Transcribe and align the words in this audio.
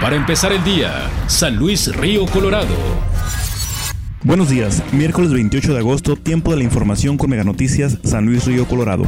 Para 0.00 0.14
empezar 0.14 0.52
el 0.52 0.62
día, 0.62 1.10
San 1.26 1.56
Luis 1.56 1.94
Río 1.96 2.26
Colorado. 2.26 2.74
Buenos 4.22 4.50
días, 4.50 4.82
miércoles 4.92 5.32
28 5.32 5.72
de 5.72 5.78
agosto, 5.78 6.16
tiempo 6.16 6.50
de 6.50 6.58
la 6.58 6.64
información 6.64 7.16
con 7.16 7.30
Mega 7.30 7.44
Noticias, 7.44 7.98
San 8.04 8.26
Luis 8.26 8.44
Río 8.44 8.66
Colorado. 8.66 9.04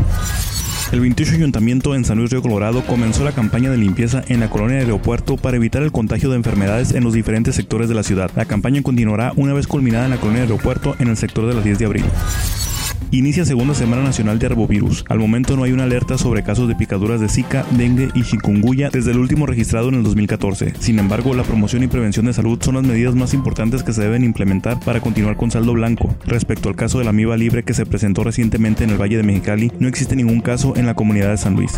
El 0.91 1.01
28 1.01 1.35
Ayuntamiento 1.35 1.95
en 1.95 2.07
San 2.07 2.17
Luis 2.17 2.31
Río 2.31 2.41
Colorado 2.41 2.83
comenzó 2.87 3.23
la 3.23 3.33
campaña 3.33 3.71
de 3.71 3.77
limpieza 3.77 4.25
en 4.29 4.41
la 4.41 4.49
colonia 4.49 4.79
aeropuerto 4.79 5.37
para 5.37 5.59
evitar 5.59 5.83
el 5.83 5.93
contagio 5.93 6.31
de 6.31 6.37
enfermedades 6.37 6.93
en 6.93 7.05
los 7.05 7.13
diferentes 7.13 7.55
sectores 7.55 7.91
de 7.91 7.95
la 7.95 8.03
ciudad. 8.03 8.31
La 8.35 8.47
campaña 8.47 8.83
continuará 8.83 9.35
una 9.37 9.53
vez 9.53 9.67
culminada 9.67 10.07
en 10.07 10.13
la 10.13 10.17
colonia 10.17 10.43
aeropuerto 10.43 10.97
en 10.99 11.09
el 11.09 11.19
sector 11.19 11.47
de 11.47 11.55
las 11.55 11.65
10 11.65 11.79
de 11.79 11.85
abril. 11.85 12.05
Inicia 13.11 13.45
segunda 13.45 13.75
semana 13.75 14.03
nacional 14.03 14.39
de 14.39 14.47
arbovirus. 14.47 15.05
Al 15.09 15.19
momento 15.19 15.57
no 15.57 15.65
hay 15.65 15.73
una 15.73 15.85
alerta 15.85 16.19
sobre 16.19 16.43
casos 16.43 16.69
de 16.69 16.75
picaduras 16.75 17.21
de 17.21 17.29
Zika, 17.29 17.65
dengue 17.71 18.11
y 18.15 18.23
chikungunya 18.23 18.91
desde 18.91 19.13
el 19.13 19.19
último 19.19 19.47
registrado 19.47 19.89
en 19.89 19.97
el 19.97 20.03
2014. 20.03 20.75
Sin 20.79 20.99
embargo, 20.99 21.35
la 21.35 21.43
promoción 21.43 21.83
y 21.83 21.89
prevención 21.89 22.27
de 22.27 22.33
salud 22.33 22.59
son 22.61 22.75
las 22.75 22.85
medidas 22.85 23.15
más 23.15 23.35
importantes 23.35 23.83
que 23.83 23.93
se 23.93 24.03
deben 24.03 24.25
implementar 24.25 24.79
para 24.81 25.01
continuar 25.01 25.37
con 25.37 25.51
saldo 25.51 25.73
blanco. 25.73 26.15
Respecto 26.27 26.69
al 26.69 26.77
caso 26.77 26.99
de 26.99 27.05
la 27.05 27.11
amiba 27.11 27.37
libre 27.37 27.63
que 27.63 27.75
se 27.75 27.87
presentó 27.87 28.25
recientemente 28.25 28.85
en 28.85 28.91
el 28.91 29.01
Valle 29.01 29.17
de 29.17 29.23
Mexicali, 29.23 29.73
no 29.79 29.89
existe 29.89 30.17
ningún 30.17 30.41
caso 30.41 30.75
en 30.77 30.87
la 30.87 30.95
comunidad 30.95 31.31
de 31.31 31.39
San 31.39 31.55
Luis. 31.55 31.73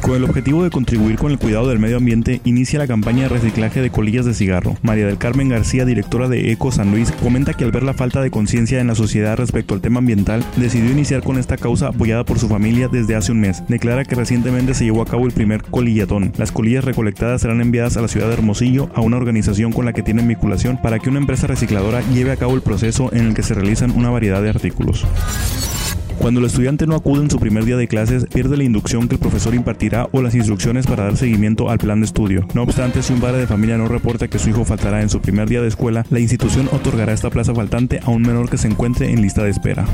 Con 0.00 0.16
el 0.16 0.24
objetivo 0.24 0.62
de 0.62 0.70
contribuir 0.70 1.16
con 1.16 1.32
el 1.32 1.38
cuidado 1.38 1.68
del 1.68 1.78
medio 1.78 1.96
ambiente, 1.96 2.40
inicia 2.44 2.78
la 2.78 2.86
campaña 2.86 3.24
de 3.24 3.28
reciclaje 3.28 3.82
de 3.82 3.90
colillas 3.90 4.24
de 4.24 4.32
cigarro. 4.32 4.76
María 4.82 5.06
del 5.06 5.18
Carmen 5.18 5.48
García, 5.48 5.84
directora 5.84 6.28
de 6.28 6.50
Eco 6.52 6.72
San 6.72 6.90
Luis, 6.90 7.12
comenta 7.12 7.52
que 7.52 7.64
al 7.64 7.72
ver 7.72 7.82
la 7.82 7.94
falta 7.94 8.22
de 8.22 8.30
conciencia 8.30 8.80
en 8.80 8.86
la 8.86 8.94
sociedad 8.94 9.36
respecto 9.36 9.74
al 9.74 9.80
tema 9.80 9.98
ambiental, 9.98 10.44
decidió 10.56 10.90
iniciar 10.90 11.22
con 11.22 11.38
esta 11.38 11.56
causa 11.56 11.88
apoyada 11.88 12.24
por 12.24 12.38
su 12.38 12.48
familia 12.48 12.88
desde 12.88 13.16
hace 13.16 13.32
un 13.32 13.40
mes. 13.40 13.62
Declara 13.68 14.04
que 14.04 14.14
recientemente 14.14 14.72
se 14.72 14.84
llevó 14.84 15.02
a 15.02 15.06
cabo 15.06 15.26
el 15.26 15.32
primer 15.32 15.62
colillatón. 15.62 16.32
Las 16.38 16.52
colillas 16.52 16.84
recolectadas 16.84 17.42
serán 17.42 17.60
enviadas 17.60 17.96
a 17.96 18.00
la 18.00 18.08
ciudad 18.08 18.28
de 18.28 18.34
Hermosillo 18.34 18.88
a 18.94 19.00
una 19.00 19.16
organización 19.16 19.72
con 19.72 19.84
la 19.84 19.92
que 19.92 20.02
tienen 20.02 20.28
vinculación 20.28 20.78
para 20.80 20.98
que 20.98 21.10
una 21.10 21.18
empresa 21.18 21.46
recicladora 21.46 22.02
lleve 22.12 22.32
a 22.32 22.36
cabo 22.36 22.54
el 22.54 22.62
proceso 22.62 23.10
en 23.12 23.26
el 23.26 23.34
que 23.34 23.42
se 23.42 23.54
realizan 23.54 23.90
una 23.90 24.10
variedad 24.10 24.42
de 24.42 24.50
artículos. 24.50 25.06
Cuando 26.18 26.40
el 26.40 26.46
estudiante 26.46 26.86
no 26.86 26.96
acude 26.96 27.22
en 27.22 27.30
su 27.30 27.38
primer 27.38 27.64
día 27.64 27.76
de 27.76 27.86
clases, 27.86 28.26
pierde 28.26 28.56
la 28.56 28.64
inducción 28.64 29.08
que 29.08 29.14
el 29.14 29.20
profesor 29.20 29.54
impartirá 29.54 30.08
o 30.12 30.20
las 30.20 30.34
instrucciones 30.34 30.86
para 30.86 31.04
dar 31.04 31.16
seguimiento 31.16 31.70
al 31.70 31.78
plan 31.78 32.00
de 32.00 32.06
estudio. 32.06 32.46
No 32.54 32.62
obstante, 32.62 33.02
si 33.02 33.12
un 33.12 33.20
padre 33.20 33.38
de 33.38 33.46
familia 33.46 33.78
no 33.78 33.88
reporta 33.88 34.28
que 34.28 34.38
su 34.38 34.50
hijo 34.50 34.64
faltará 34.64 35.00
en 35.00 35.10
su 35.10 35.20
primer 35.20 35.48
día 35.48 35.62
de 35.62 35.68
escuela, 35.68 36.04
la 36.10 36.20
institución 36.20 36.68
otorgará 36.72 37.12
esta 37.12 37.30
plaza 37.30 37.54
faltante 37.54 38.00
a 38.04 38.10
un 38.10 38.22
menor 38.22 38.50
que 38.50 38.58
se 38.58 38.68
encuentre 38.68 39.10
en 39.10 39.22
lista 39.22 39.44
de 39.44 39.50
espera. 39.50 39.86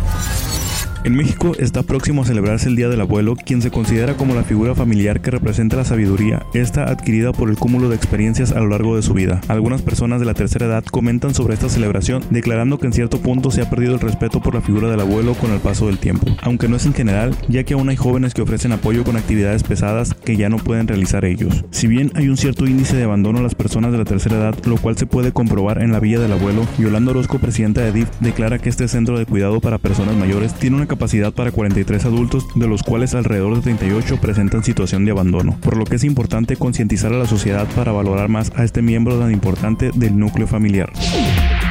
En 1.04 1.14
México 1.14 1.52
está 1.58 1.82
próximo 1.82 2.22
a 2.22 2.24
celebrarse 2.24 2.66
el 2.66 2.76
Día 2.76 2.88
del 2.88 3.02
Abuelo, 3.02 3.36
quien 3.36 3.60
se 3.60 3.70
considera 3.70 4.16
como 4.16 4.34
la 4.34 4.42
figura 4.42 4.74
familiar 4.74 5.20
que 5.20 5.30
representa 5.30 5.76
la 5.76 5.84
sabiduría, 5.84 6.46
esta 6.54 6.84
adquirida 6.84 7.32
por 7.32 7.50
el 7.50 7.58
cúmulo 7.58 7.90
de 7.90 7.96
experiencias 7.96 8.52
a 8.52 8.60
lo 8.60 8.68
largo 8.68 8.96
de 8.96 9.02
su 9.02 9.12
vida. 9.12 9.42
Algunas 9.48 9.82
personas 9.82 10.18
de 10.20 10.24
la 10.24 10.32
tercera 10.32 10.64
edad 10.64 10.82
comentan 10.82 11.34
sobre 11.34 11.52
esta 11.52 11.68
celebración, 11.68 12.22
declarando 12.30 12.78
que 12.78 12.86
en 12.86 12.94
cierto 12.94 13.20
punto 13.20 13.50
se 13.50 13.60
ha 13.60 13.68
perdido 13.68 13.92
el 13.92 14.00
respeto 14.00 14.40
por 14.40 14.54
la 14.54 14.62
figura 14.62 14.88
del 14.88 15.00
abuelo 15.00 15.34
con 15.34 15.50
el 15.50 15.60
paso 15.60 15.88
del 15.88 15.98
tiempo, 15.98 16.26
aunque 16.40 16.68
no 16.68 16.76
es 16.76 16.86
en 16.86 16.94
general, 16.94 17.36
ya 17.48 17.64
que 17.64 17.74
aún 17.74 17.90
hay 17.90 17.96
jóvenes 17.96 18.32
que 18.32 18.40
ofrecen 18.40 18.72
apoyo 18.72 19.04
con 19.04 19.18
actividades 19.18 19.62
pesadas 19.62 20.14
que 20.14 20.38
ya 20.38 20.48
no 20.48 20.56
pueden 20.56 20.88
realizar 20.88 21.26
ellos. 21.26 21.66
Si 21.70 21.86
bien 21.86 22.12
hay 22.14 22.30
un 22.30 22.38
cierto 22.38 22.66
índice 22.66 22.96
de 22.96 23.04
abandono 23.04 23.40
a 23.40 23.42
las 23.42 23.54
personas 23.54 23.92
de 23.92 23.98
la 23.98 24.06
tercera 24.06 24.36
edad, 24.36 24.56
lo 24.64 24.78
cual 24.78 24.96
se 24.96 25.04
puede 25.04 25.32
comprobar 25.32 25.82
en 25.82 25.92
la 25.92 26.00
Villa 26.00 26.18
del 26.18 26.32
Abuelo, 26.32 26.66
Yolanda 26.78 27.10
Orozco, 27.10 27.38
presidenta 27.38 27.82
de 27.82 27.92
DIF, 27.92 28.08
declara 28.20 28.58
que 28.58 28.70
este 28.70 28.88
centro 28.88 29.18
de 29.18 29.26
cuidado 29.26 29.60
para 29.60 29.76
personas 29.76 30.16
mayores 30.16 30.54
tiene 30.54 30.76
una 30.76 30.86
capacidad 30.94 31.32
para 31.32 31.50
43 31.50 32.04
adultos, 32.04 32.46
de 32.54 32.68
los 32.68 32.84
cuales 32.84 33.16
alrededor 33.16 33.56
de 33.56 33.62
38 33.62 34.20
presentan 34.20 34.62
situación 34.62 35.04
de 35.04 35.10
abandono, 35.10 35.58
por 35.60 35.76
lo 35.76 35.84
que 35.84 35.96
es 35.96 36.04
importante 36.04 36.56
concientizar 36.56 37.12
a 37.12 37.18
la 37.18 37.26
sociedad 37.26 37.66
para 37.74 37.90
valorar 37.90 38.28
más 38.28 38.52
a 38.54 38.62
este 38.62 38.80
miembro 38.80 39.18
tan 39.18 39.32
importante 39.32 39.90
del 39.92 40.16
núcleo 40.16 40.46
familiar. 40.46 40.92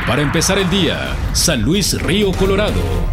Para 0.05 0.21
empezar 0.21 0.57
el 0.57 0.69
día, 0.69 1.15
San 1.31 1.61
Luis 1.61 2.01
Río 2.01 2.33
Colorado. 2.33 3.12